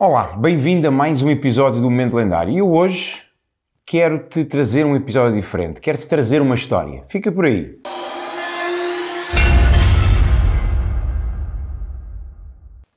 [0.00, 2.54] Olá, bem-vindo a mais um episódio do Momento Lendário.
[2.54, 3.20] E eu hoje
[3.84, 7.02] quero-te trazer um episódio diferente, quero-te trazer uma história.
[7.08, 7.76] Fica por aí.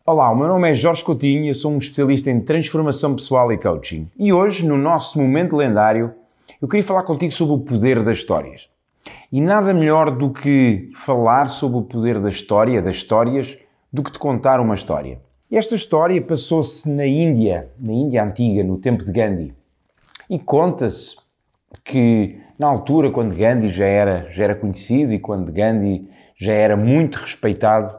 [0.06, 3.58] Olá, o meu nome é Jorge Coutinho, eu sou um especialista em transformação pessoal e
[3.58, 4.08] coaching.
[4.16, 6.14] E hoje, no nosso Momento Lendário,
[6.62, 8.70] eu queria falar contigo sobre o poder das histórias.
[9.32, 13.58] E nada melhor do que falar sobre o poder da história, das histórias,
[13.92, 15.20] do que te contar uma história.
[15.52, 19.54] Esta história passou-se na Índia, na Índia antiga, no tempo de Gandhi.
[20.30, 21.18] E conta-se
[21.84, 26.08] que na altura, quando Gandhi já era, já era conhecido e quando Gandhi
[26.40, 27.94] já era muito respeitado,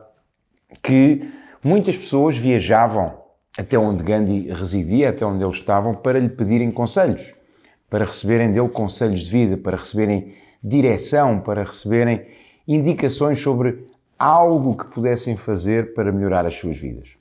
[0.82, 1.30] que
[1.62, 3.18] muitas pessoas viajavam
[3.58, 7.34] até onde Gandhi residia, até onde eles estavam, para lhe pedirem conselhos,
[7.90, 10.32] para receberem dele conselhos de vida, para receberem
[10.64, 12.28] direção, para receberem
[12.66, 13.86] indicações sobre
[14.18, 17.20] algo que pudessem fazer para melhorar as suas vidas.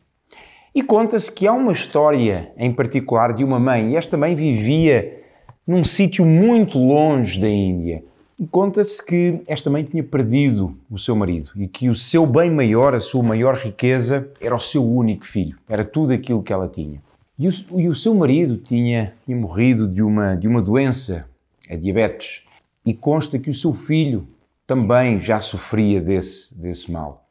[0.74, 5.22] E conta-se que há uma história em particular de uma mãe, e esta mãe vivia
[5.68, 8.04] num sítio muito longe da Índia.
[8.40, 12.50] E conta-se que esta mãe tinha perdido o seu marido e que o seu bem
[12.50, 15.58] maior, a sua maior riqueza, era o seu único filho.
[15.68, 17.02] Era tudo aquilo que ela tinha.
[17.38, 21.28] E o, e o seu marido tinha, tinha morrido de uma, de uma doença,
[21.70, 22.44] a diabetes.
[22.86, 24.26] E consta que o seu filho
[24.66, 27.26] também já sofria desse, desse mal.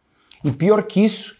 [0.44, 1.39] E pior que isso,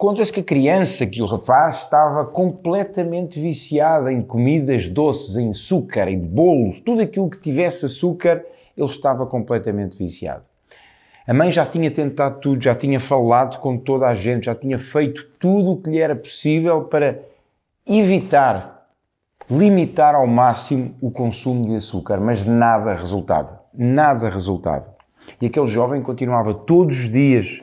[0.00, 6.08] Conta-se que a criança, que o rapaz, estava completamente viciada em comidas doces, em açúcar,
[6.08, 8.42] em bolos, tudo aquilo que tivesse açúcar,
[8.74, 10.42] ele estava completamente viciado.
[11.26, 14.78] A mãe já tinha tentado tudo, já tinha falado com toda a gente, já tinha
[14.78, 17.20] feito tudo o que lhe era possível para
[17.86, 18.88] evitar,
[19.50, 23.60] limitar ao máximo o consumo de açúcar, mas nada resultava.
[23.74, 24.96] Nada resultava.
[25.42, 27.60] E aquele jovem continuava todos os dias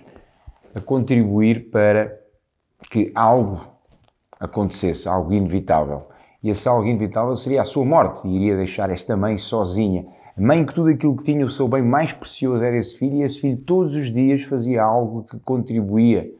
[0.75, 2.26] a contribuir para
[2.89, 3.61] que algo
[4.39, 6.03] acontecesse, algo inevitável.
[6.43, 10.05] E esse algo inevitável seria a sua morte, e iria deixar esta mãe sozinha.
[10.37, 13.17] A mãe que tudo aquilo que tinha, o seu bem mais precioso era esse filho,
[13.17, 16.31] e esse filho todos os dias fazia algo que contribuía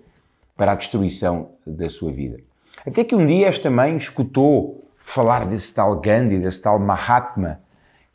[0.56, 2.40] para a destruição da sua vida.
[2.86, 7.60] Até que um dia esta mãe escutou falar desse tal Gandhi, desse tal Mahatma,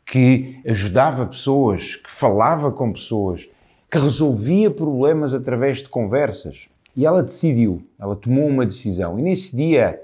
[0.05, 3.47] que ajudava pessoas, que falava com pessoas,
[3.89, 6.67] que resolvia problemas através de conversas.
[6.95, 9.17] E ela decidiu, ela tomou uma decisão.
[9.17, 9.99] E nesse dia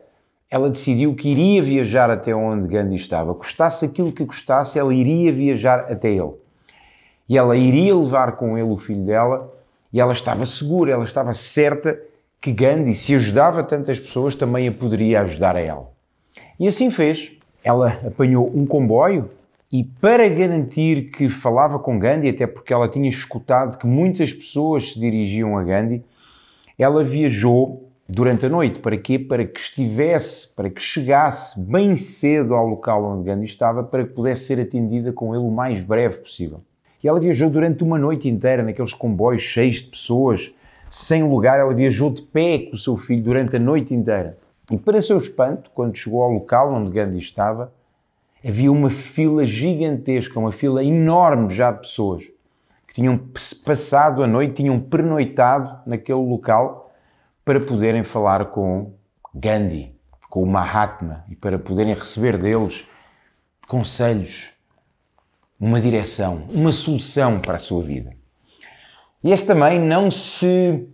[0.49, 3.35] ela decidiu que iria viajar até onde Gandhi estava.
[3.35, 6.33] Custasse aquilo que custasse, ela iria viajar até ele.
[7.27, 9.53] E ela iria levar com ele o filho dela
[9.93, 11.99] e ela estava segura, ela estava certa
[12.41, 15.91] que Gandhi, se ajudava tantas pessoas, também a poderia ajudar a ela.
[16.59, 17.31] E assim fez.
[17.63, 19.29] Ela apanhou um comboio
[19.71, 24.93] e, para garantir que falava com Gandhi, até porque ela tinha escutado que muitas pessoas
[24.93, 26.03] se dirigiam a Gandhi,
[26.79, 28.79] ela viajou durante a noite.
[28.79, 29.19] Para quê?
[29.19, 34.13] Para que estivesse, para que chegasse bem cedo ao local onde Gandhi estava, para que
[34.13, 36.61] pudesse ser atendida com ele o mais breve possível.
[37.03, 40.53] E ela viajou durante uma noite inteira naqueles comboios cheios de pessoas,
[40.89, 41.59] sem lugar.
[41.59, 44.37] Ela viajou de pé com o seu filho durante a noite inteira.
[44.71, 47.73] E para seu espanto, quando chegou ao local onde Gandhi estava,
[48.45, 52.23] havia uma fila gigantesca, uma fila enorme já de pessoas
[52.89, 53.19] que tinham
[53.63, 56.91] passado a noite, tinham pernoitado naquele local
[57.45, 58.93] para poderem falar com
[59.33, 59.95] Gandhi,
[60.27, 62.83] com o Mahatma e para poderem receber deles
[63.67, 64.49] conselhos,
[65.59, 68.11] uma direção, uma solução para a sua vida.
[69.23, 70.87] E este também não se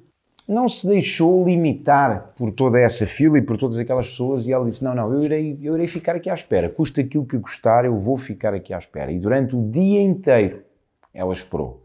[0.47, 4.65] não se deixou limitar por toda essa fila e por todas aquelas pessoas e ela
[4.65, 6.69] disse: Não, não, eu irei, eu irei ficar aqui à espera.
[6.69, 9.11] Custa aquilo que custar, eu vou ficar aqui à espera.
[9.11, 10.61] E durante o dia inteiro
[11.13, 11.84] ela esperou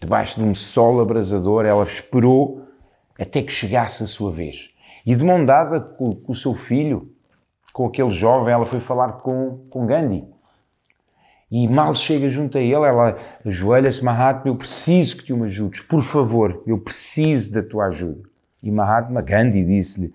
[0.00, 2.66] debaixo de um sol abrasador, ela esperou
[3.18, 4.70] até que chegasse a sua vez.
[5.06, 7.12] E de mão dada com, com o seu filho,
[7.72, 10.24] com aquele jovem, ela foi falar com, com Gandhi.
[11.50, 15.82] E mal chega junto a ele, ela ajoelha-se, Mahatma, eu preciso que tu me ajudes,
[15.82, 18.22] por favor, eu preciso da tua ajuda.
[18.62, 20.12] E Mahatma Gandhi disse-lhe,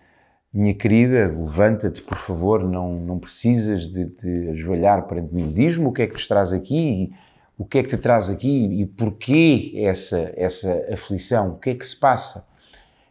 [0.51, 5.51] minha querida, levanta-te, por favor, não, não precisas de te ajoelhar perante mim.
[5.51, 7.11] Diz-me o que é que te traz aqui
[7.59, 11.75] o que é que te traz aqui e porquê essa, essa aflição, o que é
[11.75, 12.47] que se passa.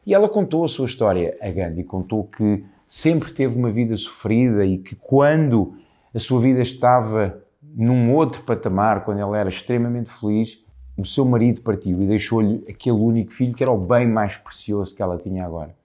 [0.06, 4.64] E ela contou a sua história a Gandhi, contou que sempre teve uma vida sofrida
[4.64, 5.76] e que quando
[6.14, 10.58] a sua vida estava num outro patamar, quando ela era extremamente feliz,
[10.96, 14.96] o seu marido partiu e deixou-lhe aquele único filho que era o bem mais precioso
[14.96, 15.76] que ela tinha agora.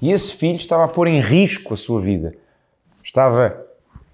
[0.00, 2.34] E esse filho estava a pôr em risco a sua vida.
[3.02, 3.65] Estava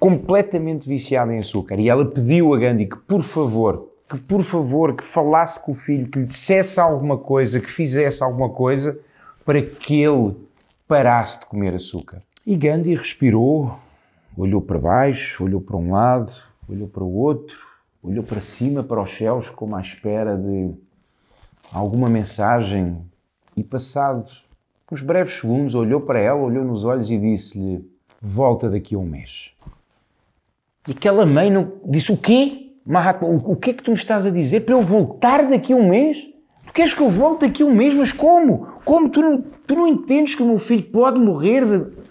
[0.02, 1.78] completamente viciada em açúcar.
[1.78, 5.74] E ela pediu a Gandhi que, por favor, que por favor, que falasse com o
[5.76, 8.98] filho, que lhe dissesse alguma coisa, que fizesse alguma coisa
[9.44, 10.34] para que ele
[10.88, 12.20] parasse de comer açúcar.
[12.44, 13.78] E Gandhi respirou,
[14.36, 16.32] olhou para baixo, olhou para um lado,
[16.68, 17.56] olhou para o outro,
[18.02, 20.72] olhou para cima, para os céus, como à espera de
[21.72, 22.98] alguma mensagem
[23.56, 24.26] e, passado
[24.90, 27.88] uns breves segundos, olhou para ela, olhou nos olhos e disse-lhe:
[28.20, 29.52] Volta daqui a um mês.
[30.86, 31.80] E aquela mãe não...
[31.84, 32.76] disse: O quê?
[32.84, 34.60] Mahatma, o que é que tu me estás a dizer?
[34.60, 36.18] Para eu voltar daqui a um mês?
[36.66, 37.94] Tu queres que eu volte daqui a um mês?
[37.94, 38.66] Mas como?
[38.84, 39.08] Como?
[39.08, 41.64] Tu não, tu não entendes que o meu filho pode morrer?
[41.64, 42.02] De...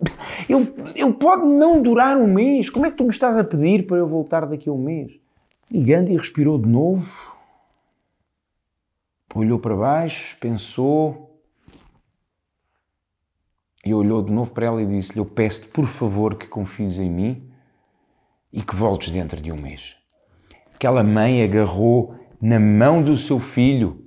[0.48, 2.70] Ele, ele pode não durar um mês.
[2.70, 5.12] Como é que tu me estás a pedir para eu voltar daqui a um mês?
[5.70, 7.36] E Gandhi respirou de novo,
[9.34, 11.38] olhou para baixo, pensou
[13.84, 17.10] e olhou de novo para ela e disse-lhe: Eu peço-te, por favor, que confies em
[17.10, 17.49] mim
[18.52, 19.96] e que voltes dentro de um mês.
[20.74, 24.04] Aquela mãe agarrou na mão do seu filho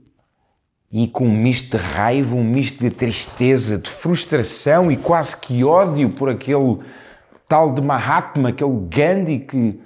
[0.92, 5.64] e com um misto de raiva, um misto de tristeza, de frustração e quase que
[5.64, 6.80] ódio por aquele
[7.48, 9.80] tal de Mahatma, aquele Gandhi que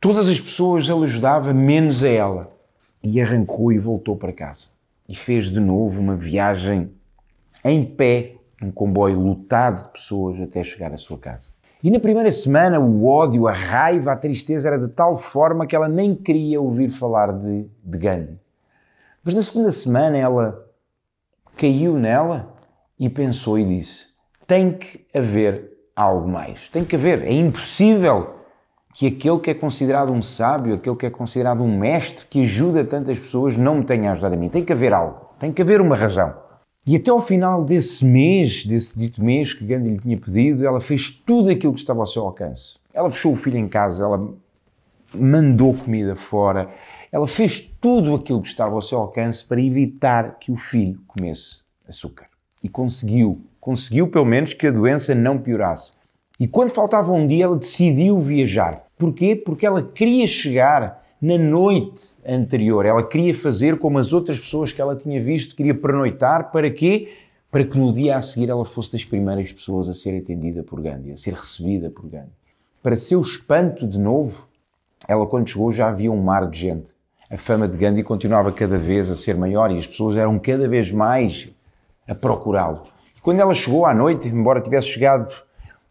[0.00, 2.52] todas as pessoas ele ajudava, menos a ela.
[3.02, 4.68] E arrancou e voltou para casa.
[5.08, 6.90] E fez de novo uma viagem
[7.64, 11.55] em pé, um comboio lotado de pessoas até chegar à sua casa.
[11.82, 15.76] E na primeira semana o ódio, a raiva, a tristeza era de tal forma que
[15.76, 18.40] ela nem queria ouvir falar de, de Gandhi.
[19.22, 20.66] Mas na segunda semana ela
[21.56, 22.54] caiu nela
[22.98, 24.06] e pensou e disse:
[24.46, 26.68] tem que haver algo mais.
[26.68, 27.22] Tem que haver.
[27.22, 28.36] É impossível
[28.94, 32.84] que aquele que é considerado um sábio, aquele que é considerado um mestre, que ajuda
[32.84, 34.48] tantas pessoas, não me tenha ajudado a mim.
[34.48, 35.26] Tem que haver algo.
[35.38, 36.45] Tem que haver uma razão.
[36.86, 40.80] E até ao final desse mês, desse dito mês que Gandhi lhe tinha pedido, ela
[40.80, 42.78] fez tudo aquilo que estava ao seu alcance.
[42.94, 44.32] Ela fechou o filho em casa, ela
[45.12, 46.70] mandou comida fora,
[47.10, 51.58] ela fez tudo aquilo que estava ao seu alcance para evitar que o filho comesse
[51.88, 52.28] açúcar.
[52.62, 55.90] E conseguiu, conseguiu pelo menos que a doença não piorasse.
[56.38, 58.84] E quando faltava um dia, ela decidiu viajar.
[58.96, 59.34] Porquê?
[59.34, 62.84] Porque ela queria chegar na noite anterior.
[62.84, 66.50] Ela queria fazer como as outras pessoas que ela tinha visto, queria pernoitar.
[66.50, 67.12] Para quê?
[67.50, 70.80] Para que no dia a seguir ela fosse das primeiras pessoas a ser atendida por
[70.80, 72.32] Gandhi, a ser recebida por Gandhi.
[72.82, 74.46] Para seu espanto, de novo,
[75.08, 76.94] ela quando chegou já havia um mar de gente.
[77.28, 80.68] A fama de Gandhi continuava cada vez a ser maior e as pessoas eram cada
[80.68, 81.48] vez mais
[82.06, 82.84] a procurá-lo.
[83.16, 85.34] E quando ela chegou à noite, embora tivesse chegado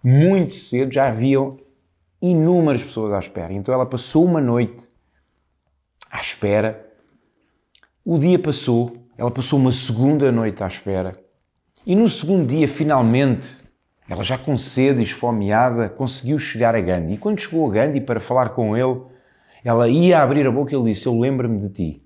[0.02, 1.58] muito cedo, já haviam
[2.22, 3.52] inúmeras pessoas à espera.
[3.52, 4.95] Então ela passou uma noite
[6.16, 6.90] à espera.
[8.04, 11.20] O dia passou, ela passou uma segunda noite à espera.
[11.86, 13.58] E no segundo dia, finalmente,
[14.08, 17.14] ela já com sede esfomeada, conseguiu chegar a Gandhi.
[17.14, 19.02] E quando chegou a Gandhi para falar com ele,
[19.64, 22.02] ela ia abrir a boca e ele disse: Eu lembro-me de ti.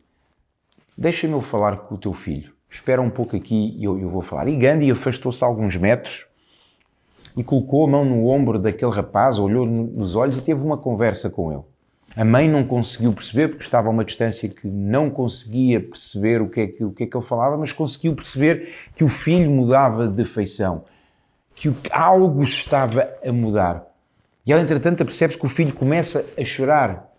[0.97, 2.53] Deixa-me eu falar com o teu filho.
[2.69, 4.47] Espera um pouco aqui e eu, eu vou falar.
[4.47, 6.25] E Gandhi afastou-se alguns metros
[7.37, 11.29] e colocou a mão no ombro daquele rapaz, olhou nos olhos e teve uma conversa
[11.29, 11.63] com ele.
[12.19, 16.49] A mãe não conseguiu perceber, porque estava a uma distância que não conseguia perceber o
[16.49, 19.49] que, é que, o que é que ele falava, mas conseguiu perceber que o filho
[19.49, 20.83] mudava de feição,
[21.55, 23.85] que algo estava a mudar.
[24.45, 27.09] E ela, entretanto, percebe-se que o filho começa a chorar.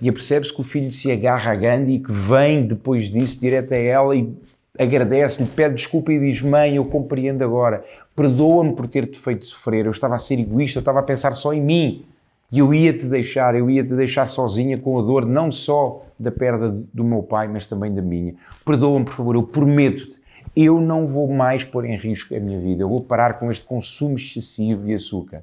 [0.00, 3.74] E percebe-se que o filho se agarra a Gandhi e que vem depois disso direto
[3.74, 4.34] a ela e
[4.78, 9.84] agradece-lhe, pede desculpa e diz: Mãe, eu compreendo agora, perdoa-me por ter-te feito sofrer.
[9.84, 12.06] Eu estava a ser egoísta, eu estava a pensar só em mim.
[12.50, 16.70] E eu ia-te deixar, eu ia-te deixar sozinha com a dor não só da perda
[16.92, 18.34] do meu pai, mas também da minha.
[18.64, 20.20] Perdoa-me, por favor, eu prometo-te,
[20.54, 23.64] eu não vou mais pôr em risco a minha vida, eu vou parar com este
[23.64, 25.42] consumo excessivo de açúcar.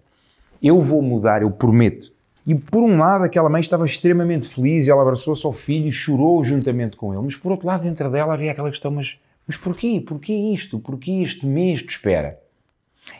[0.61, 2.11] Eu vou mudar, eu prometo.
[2.47, 6.43] E por um lado, aquela mãe estava extremamente feliz, ela abraçou-se ao filho e chorou
[6.43, 7.23] juntamente com ele.
[7.23, 9.17] Mas por outro lado, dentro dela havia aquela questão: mas,
[9.47, 10.01] mas porquê?
[10.05, 10.79] Porquê isto?
[10.79, 12.39] Porquê este mês de espera?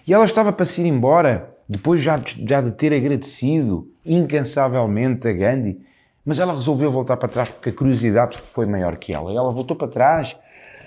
[0.07, 5.33] E ela estava para se ir embora depois já já de ter agradecido incansavelmente a
[5.33, 5.79] Gandhi,
[6.25, 9.31] mas ela resolveu voltar para trás porque a curiosidade foi maior que ela.
[9.31, 10.35] Ela voltou para trás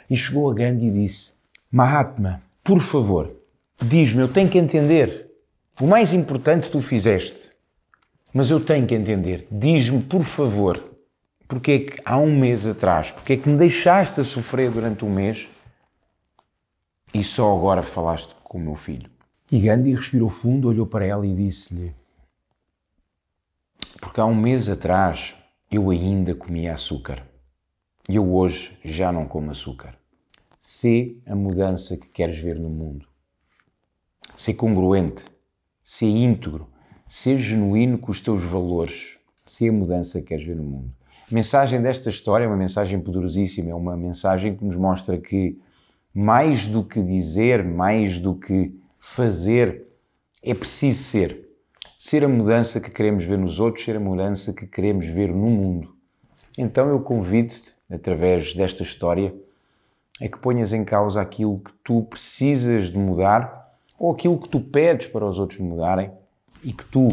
[0.09, 1.33] e chegou a Gandhi e disse:
[1.71, 3.33] Mahatma, por favor,
[3.83, 5.26] diz-me, eu tenho que entender.
[5.80, 7.50] O mais importante tu fizeste,
[8.33, 9.47] mas eu tenho que entender.
[9.50, 10.83] Diz-me, por favor,
[11.47, 15.04] porque é que há um mês atrás, porque é que me deixaste a sofrer durante
[15.04, 15.47] um mês
[17.12, 19.16] e só agora falaste com o meu filho?
[19.50, 21.95] E Gandhi respirou fundo, olhou para ela e disse-lhe:
[24.00, 25.37] Porque há um mês atrás
[25.71, 27.25] eu ainda comia açúcar
[28.09, 29.97] e eu hoje já não como açúcar.
[30.61, 33.07] Sê a mudança que queres ver no mundo.
[34.37, 35.25] Sê congruente,
[35.85, 36.69] sê íntegro,
[37.09, 39.17] sê genuíno com os teus valores.
[39.45, 40.91] Sê a mudança que queres ver no mundo.
[41.31, 45.57] A mensagem desta história é uma mensagem poderosíssima, é uma mensagem que nos mostra que
[46.12, 48.75] mais do que dizer, mais do que
[49.07, 49.87] fazer,
[50.43, 51.49] é preciso ser.
[51.99, 55.49] Ser a mudança que queremos ver nos outros, ser a mudança que queremos ver no
[55.49, 55.97] mundo.
[56.59, 59.35] Então eu convido-te, através desta história,
[60.21, 64.61] a que ponhas em causa aquilo que tu precisas de mudar ou aquilo que tu
[64.61, 66.11] pedes para os outros mudarem
[66.63, 67.09] e que tu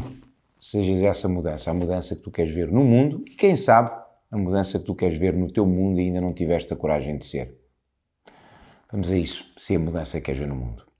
[0.59, 3.91] sejas essa mudança, a mudança que tu queres ver no mundo e, quem sabe,
[4.29, 7.17] a mudança que tu queres ver no teu mundo e ainda não tiveste a coragem
[7.17, 7.55] de ser.
[8.91, 10.92] Vamos a isso, se a mudança que queres ver no mundo.